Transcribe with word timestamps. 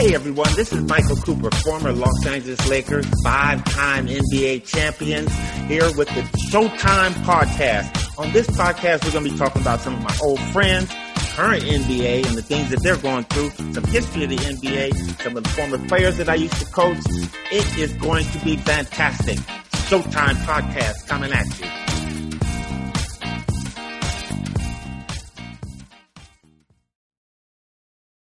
Hey 0.00 0.14
everyone, 0.14 0.48
this 0.56 0.72
is 0.72 0.82
Michael 0.84 1.16
Cooper, 1.16 1.50
former 1.56 1.92
Los 1.92 2.26
Angeles 2.26 2.66
Lakers, 2.70 3.04
five-time 3.22 4.06
NBA 4.06 4.66
champions, 4.66 5.30
here 5.68 5.84
with 5.94 6.08
the 6.08 6.22
Showtime 6.50 7.12
podcast. 7.22 8.18
On 8.18 8.32
this 8.32 8.46
podcast, 8.46 9.04
we're 9.04 9.10
going 9.10 9.26
to 9.26 9.30
be 9.30 9.36
talking 9.36 9.60
about 9.60 9.82
some 9.82 9.96
of 9.96 10.02
my 10.02 10.16
old 10.22 10.40
friends, 10.54 10.90
current 11.34 11.62
NBA 11.64 12.26
and 12.26 12.34
the 12.34 12.40
things 12.40 12.70
that 12.70 12.82
they're 12.82 12.96
going 12.96 13.24
through, 13.24 13.50
some 13.74 13.84
history 13.84 14.24
of 14.24 14.30
the 14.30 14.36
NBA, 14.36 15.22
some 15.22 15.36
of 15.36 15.44
the 15.44 15.50
former 15.50 15.76
players 15.86 16.16
that 16.16 16.30
I 16.30 16.36
used 16.36 16.54
to 16.54 16.64
coach. 16.72 16.96
It 17.52 17.78
is 17.78 17.92
going 17.92 18.24
to 18.24 18.38
be 18.38 18.56
fantastic. 18.56 19.36
Showtime 19.90 20.36
podcast 20.46 21.08
coming 21.08 21.30
at 21.30 21.44
you. 21.60 21.89